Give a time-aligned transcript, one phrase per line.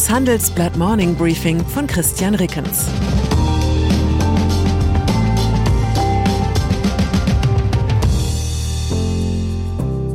[0.00, 2.86] Das Handelsblatt Morning Briefing von Christian Rickens.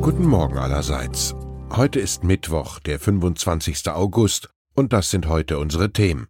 [0.02, 1.36] Guten Morgen allerseits.
[1.70, 3.88] Heute ist Mittwoch, der 25.
[3.90, 6.30] August, und das sind heute unsere Themen.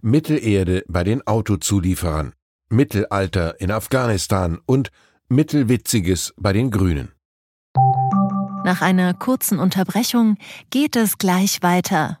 [0.00, 2.34] Mittelerde bei den Autozulieferern,
[2.68, 4.92] Mittelalter in Afghanistan und
[5.28, 7.10] Mittelwitziges bei den Grünen.
[8.64, 10.36] Nach einer kurzen Unterbrechung
[10.70, 12.20] geht es gleich weiter.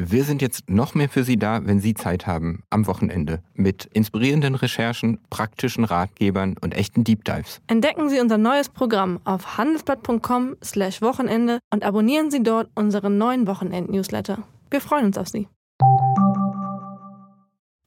[0.00, 3.86] Wir sind jetzt noch mehr für Sie da, wenn Sie Zeit haben, am Wochenende, mit
[3.86, 7.60] inspirierenden Recherchen, praktischen Ratgebern und echten Deep Dives.
[7.66, 14.44] Entdecken Sie unser neues Programm auf handelsblatt.com/slash Wochenende und abonnieren Sie dort unseren neuen Wochenend-Newsletter.
[14.70, 15.48] Wir freuen uns auf Sie.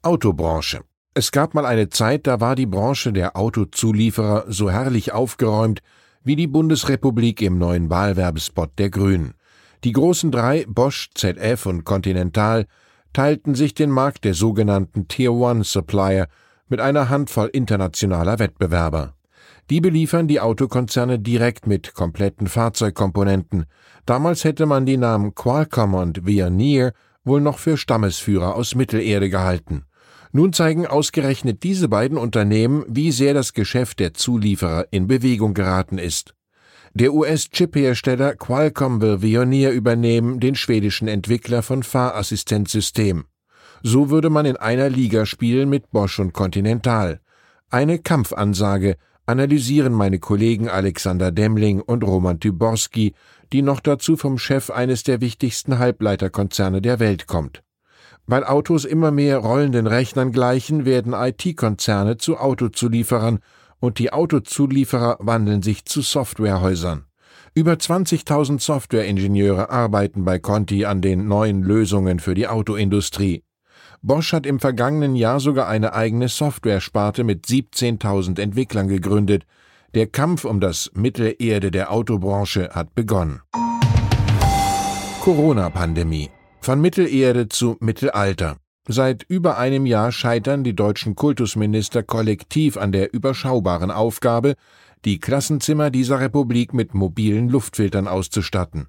[0.01, 0.81] Autobranche.
[1.13, 5.79] Es gab mal eine Zeit, da war die Branche der Autozulieferer so herrlich aufgeräumt
[6.25, 9.33] wie die Bundesrepublik im neuen Wahlwerbespot der Grünen.
[9.83, 12.67] Die großen drei, Bosch, ZF und Continental,
[13.13, 16.27] teilten sich den Markt der sogenannten Tier One Supplier
[16.69, 19.15] mit einer Handvoll internationaler Wettbewerber.
[19.69, 23.65] Die beliefern die Autokonzerne direkt mit kompletten Fahrzeugkomponenten.
[24.05, 26.93] Damals hätte man die Namen Qualcomm und Veoneer
[27.23, 29.85] wohl noch für Stammesführer aus Mittelerde gehalten.
[30.31, 35.97] Nun zeigen ausgerechnet diese beiden Unternehmen, wie sehr das Geschäft der Zulieferer in Bewegung geraten
[35.97, 36.33] ist.
[36.93, 43.23] Der US-Chip-Hersteller Qualcomm will Veoneer übernehmen, den schwedischen Entwickler von Fahrassistenzsystem.
[43.81, 47.21] So würde man in einer Liga spielen mit Bosch und Continental.
[47.69, 53.13] Eine Kampfansage analysieren meine Kollegen Alexander Demling und Roman Tyborski,
[53.53, 57.63] die noch dazu vom Chef eines der wichtigsten Halbleiterkonzerne der Welt kommt.
[58.27, 63.39] Weil Autos immer mehr rollenden Rechnern gleichen, werden IT-Konzerne zu Autozulieferern
[63.81, 67.03] und die Autozulieferer wandeln sich zu Softwarehäusern.
[67.53, 73.43] Über 20.000 Softwareingenieure arbeiten bei Conti an den neuen Lösungen für die Autoindustrie.
[74.01, 79.45] Bosch hat im vergangenen Jahr sogar eine eigene Softwaresparte mit 17.000 Entwicklern gegründet.
[79.93, 83.41] Der Kampf um das Mittelerde der Autobranche hat begonnen.
[85.21, 86.29] Corona-Pandemie.
[86.61, 88.57] Von Mittelerde zu Mittelalter.
[88.87, 94.55] Seit über einem Jahr scheitern die deutschen Kultusminister kollektiv an der überschaubaren Aufgabe,
[95.05, 98.87] die Klassenzimmer dieser Republik mit mobilen Luftfiltern auszustatten.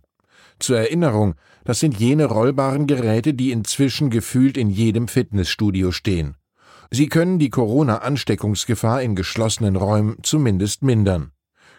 [0.59, 6.37] Zur Erinnerung, das sind jene rollbaren Geräte, die inzwischen gefühlt in jedem Fitnessstudio stehen.
[6.91, 11.33] Sie können die Corona-Ansteckungsgefahr in geschlossenen Räumen zumindest mindern.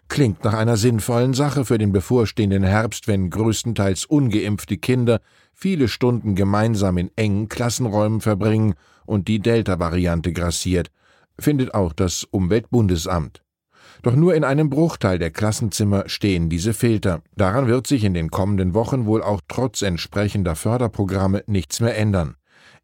[0.08, 5.22] Klingt nach einer sinnvollen Sache für den bevorstehenden Herbst, wenn größtenteils ungeimpfte Kinder
[5.54, 8.76] viele Stunden gemeinsam in engen Klassenräumen verbringen
[9.06, 10.92] und die Delta-Variante grassiert,
[11.40, 13.44] findet auch das Umweltbundesamt.
[14.02, 17.22] Doch nur in einem Bruchteil der Klassenzimmer stehen diese Filter.
[17.38, 22.36] Daran wird sich in den kommenden Wochen wohl auch trotz entsprechender Förderprogramme nichts mehr ändern.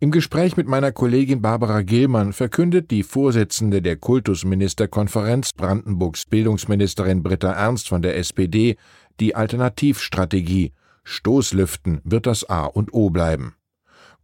[0.01, 7.51] Im Gespräch mit meiner Kollegin Barbara Gillmann verkündet die Vorsitzende der Kultusministerkonferenz Brandenburgs Bildungsministerin Britta
[7.51, 8.77] Ernst von der SPD
[9.19, 10.71] die Alternativstrategie.
[11.09, 13.55] Stoßlüften wird das A und O bleiben.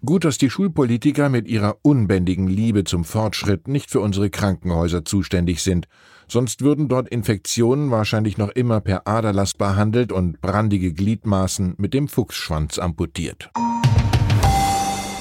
[0.06, 5.64] Gut, dass die Schulpolitiker mit ihrer unbändigen Liebe zum Fortschritt nicht für unsere Krankenhäuser zuständig
[5.64, 5.88] sind,
[6.28, 12.08] sonst würden dort Infektionen wahrscheinlich noch immer per Aderlass behandelt und brandige Gliedmaßen mit dem
[12.08, 13.50] Fuchsschwanz amputiert.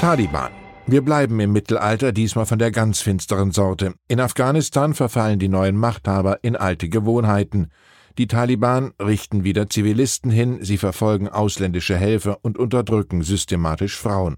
[0.01, 0.51] Taliban.
[0.87, 3.95] Wir bleiben im Mittelalter, diesmal von der ganz finsteren Sorte.
[4.07, 7.71] In Afghanistan verfallen die neuen Machthaber in alte Gewohnheiten.
[8.17, 14.37] Die Taliban richten wieder Zivilisten hin, sie verfolgen ausländische Helfer und unterdrücken systematisch Frauen.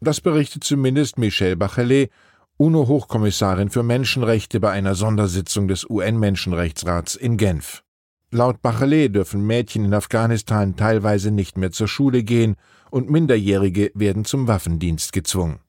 [0.00, 2.10] Das berichtet zumindest Michelle Bachelet,
[2.56, 7.82] UNO-Hochkommissarin für Menschenrechte bei einer Sondersitzung des UN-Menschenrechtsrats in Genf.
[8.30, 12.56] Laut Bachelet dürfen Mädchen in Afghanistan teilweise nicht mehr zur Schule gehen
[12.90, 15.60] und Minderjährige werden zum Waffendienst gezwungen.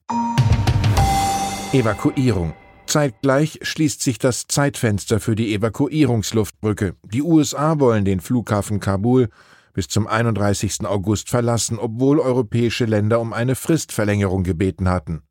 [1.74, 2.54] Evakuierung.
[2.88, 6.96] Zeitgleich schließt sich das Zeitfenster für die Evakuierungsluftbrücke.
[7.04, 9.30] Die USA wollen den Flughafen Kabul
[9.74, 10.86] bis zum 31.
[10.86, 15.22] August verlassen, obwohl europäische Länder um eine Fristverlängerung gebeten hatten.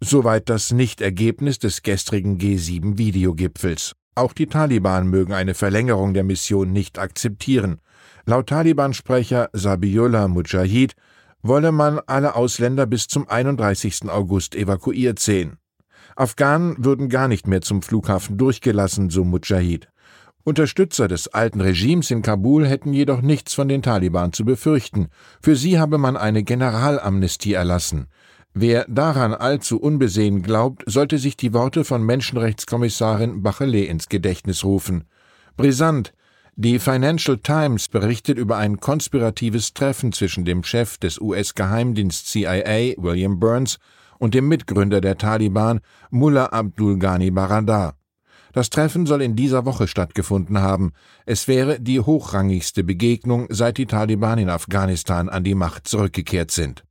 [0.00, 3.92] Soweit das Nichtergebnis des gestrigen G7-Videogipfels.
[4.14, 7.80] Auch die Taliban mögen eine Verlängerung der Mission nicht akzeptieren.
[8.26, 10.94] Laut Taliban-Sprecher Sabiullah Mujahid
[11.42, 14.10] wolle man alle Ausländer bis zum 31.
[14.10, 15.56] August evakuiert sehen.
[16.16, 19.88] Afghanen würden gar nicht mehr zum Flughafen durchgelassen, so Mujahid.
[20.42, 25.08] Unterstützer des alten Regimes in Kabul hätten jedoch nichts von den Taliban zu befürchten.
[25.42, 28.06] Für sie habe man eine Generalamnestie erlassen.
[28.54, 35.04] Wer daran allzu unbesehen glaubt, sollte sich die Worte von Menschenrechtskommissarin Bachelet ins Gedächtnis rufen.
[35.56, 36.12] Brisant,
[36.56, 43.38] die Financial Times berichtet über ein konspiratives Treffen zwischen dem Chef des US-Geheimdienst CIA, William
[43.38, 43.78] Burns,
[44.20, 45.80] und dem Mitgründer der Taliban,
[46.10, 47.96] Mullah Abdul Ghani Baradar.
[48.52, 50.92] Das Treffen soll in dieser Woche stattgefunden haben.
[51.24, 56.84] Es wäre die hochrangigste Begegnung, seit die Taliban in Afghanistan an die Macht zurückgekehrt sind.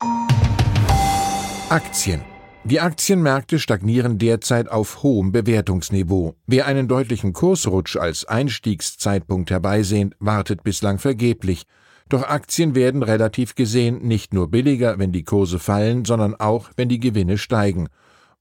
[1.70, 2.22] Aktien.
[2.66, 6.36] Die Aktienmärkte stagnieren derzeit auf hohem Bewertungsniveau.
[6.46, 11.64] Wer einen deutlichen Kursrutsch als Einstiegszeitpunkt herbeisehnt, wartet bislang vergeblich.
[12.10, 16.90] Doch Aktien werden relativ gesehen nicht nur billiger, wenn die Kurse fallen, sondern auch, wenn
[16.90, 17.88] die Gewinne steigen.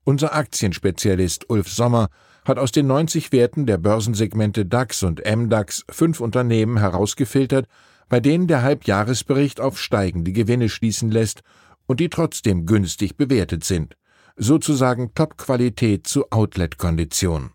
[0.05, 2.09] Unser Aktienspezialist Ulf Sommer
[2.47, 7.67] hat aus den 90 Werten der Börsensegmente DAX und MDAX fünf Unternehmen herausgefiltert,
[8.09, 11.43] bei denen der Halbjahresbericht auf steigende Gewinne schließen lässt
[11.87, 13.97] und die trotzdem günstig bewertet sind.
[14.37, 17.51] Sozusagen Top-Qualität zu Outlet-Kondition.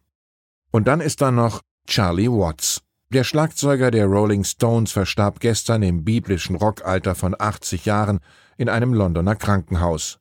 [0.69, 2.83] Und dann ist da noch Charlie Watts.
[3.13, 8.19] Der Schlagzeuger der Rolling Stones verstarb gestern im biblischen Rockalter von 80 Jahren
[8.57, 10.18] in einem Londoner Krankenhaus.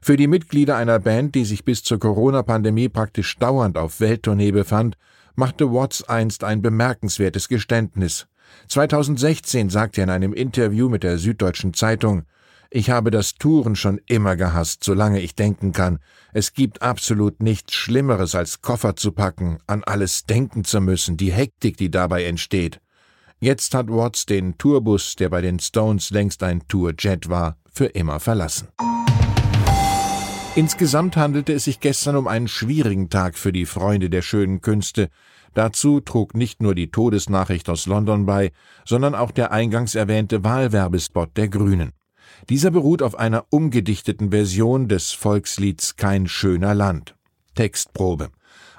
[0.00, 4.96] Für die Mitglieder einer Band, die sich bis zur Corona-Pandemie praktisch dauernd auf Welttournee befand,
[5.34, 8.28] machte Watts einst ein bemerkenswertes Geständnis.
[8.68, 12.22] 2016 sagte er in einem Interview mit der Süddeutschen Zeitung,
[12.70, 15.98] ich habe das Touren schon immer gehasst, solange ich denken kann.
[16.32, 21.32] Es gibt absolut nichts Schlimmeres, als Koffer zu packen, an alles denken zu müssen, die
[21.32, 22.80] Hektik, die dabei entsteht.
[23.40, 28.20] Jetzt hat Watts den Tourbus, der bei den Stones längst ein Tourjet war, für immer
[28.20, 28.68] verlassen.
[30.54, 35.08] Insgesamt handelte es sich gestern um einen schwierigen Tag für die Freunde der schönen Künste.
[35.54, 38.52] Dazu trug nicht nur die Todesnachricht aus London bei,
[38.84, 41.92] sondern auch der eingangs erwähnte Wahlwerbespot der Grünen.
[42.48, 47.14] Dieser beruht auf einer umgedichteten Version des Volkslieds Kein schöner Land.
[47.54, 48.30] Textprobe.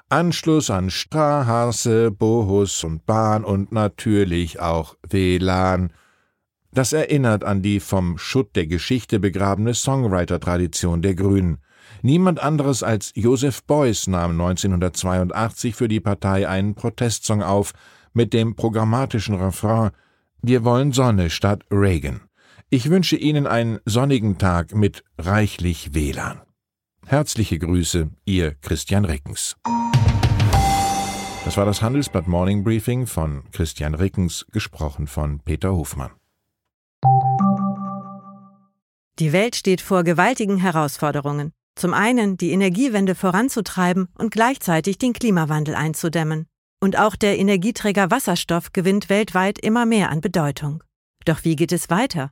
[0.09, 5.93] Anschluss an Straße, Bohus und Bahn und natürlich auch WLAN.
[6.73, 11.59] Das erinnert an die vom Schutt der Geschichte begrabene Songwriter-Tradition der Grünen.
[12.01, 17.73] Niemand anderes als Joseph Beuys nahm 1982 für die Partei einen Protestsong auf
[18.13, 19.91] mit dem programmatischen Refrain
[20.41, 22.21] Wir wollen Sonne statt Reagan.
[22.73, 26.39] Ich wünsche Ihnen einen sonnigen Tag mit reichlich WLAN.
[27.05, 29.57] Herzliche Grüße, Ihr Christian Rickens.
[31.43, 36.11] Das war das Handelsblatt Morning Briefing von Christian Rickens, gesprochen von Peter Hofmann.
[39.19, 41.51] Die Welt steht vor gewaltigen Herausforderungen.
[41.75, 46.47] Zum einen die Energiewende voranzutreiben und gleichzeitig den Klimawandel einzudämmen.
[46.79, 50.81] Und auch der Energieträger Wasserstoff gewinnt weltweit immer mehr an Bedeutung.
[51.25, 52.31] Doch wie geht es weiter?